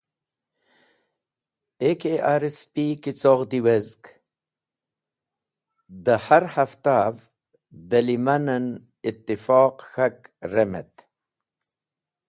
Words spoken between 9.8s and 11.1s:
k̃hak remet.